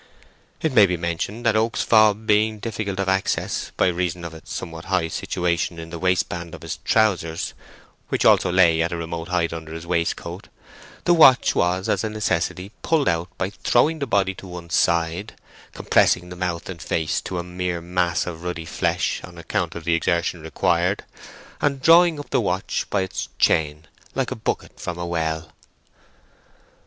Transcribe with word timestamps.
It 0.63 0.73
may 0.73 0.87
be 0.87 0.97
mentioned 0.97 1.45
that 1.45 1.55
Oak's 1.55 1.83
fob 1.83 2.25
being 2.25 2.57
difficult 2.57 2.99
of 2.99 3.07
access, 3.07 3.71
by 3.77 3.85
reason 3.85 4.25
of 4.25 4.33
its 4.33 4.51
somewhat 4.51 4.85
high 4.85 5.09
situation 5.09 5.77
in 5.77 5.91
the 5.91 5.99
waistband 5.99 6.55
of 6.55 6.63
his 6.63 6.77
trousers 6.83 7.53
(which 8.09 8.25
also 8.25 8.51
lay 8.51 8.81
at 8.81 8.91
a 8.91 8.97
remote 8.97 9.27
height 9.27 9.53
under 9.53 9.75
his 9.75 9.85
waistcoat), 9.85 10.47
the 11.03 11.13
watch 11.13 11.53
was 11.53 11.87
as 11.87 12.03
a 12.03 12.09
necessity 12.09 12.71
pulled 12.81 13.07
out 13.07 13.27
by 13.37 13.51
throwing 13.51 13.99
the 13.99 14.07
body 14.07 14.33
to 14.33 14.47
one 14.47 14.71
side, 14.71 15.33
compressing 15.71 16.29
the 16.29 16.35
mouth 16.35 16.67
and 16.67 16.81
face 16.81 17.21
to 17.21 17.37
a 17.37 17.43
mere 17.43 17.79
mass 17.79 18.25
of 18.25 18.41
ruddy 18.41 18.65
flesh 18.65 19.21
on 19.23 19.37
account 19.37 19.75
of 19.75 19.83
the 19.83 19.93
exertion 19.93 20.41
required, 20.41 21.05
and 21.61 21.79
drawing 21.79 22.19
up 22.19 22.31
the 22.31 22.41
watch 22.41 22.87
by 22.89 23.03
its 23.03 23.29
chain, 23.37 23.85
like 24.15 24.31
a 24.31 24.35
bucket 24.35 24.79
from 24.79 24.97
a 24.97 25.05
well. 25.05 25.51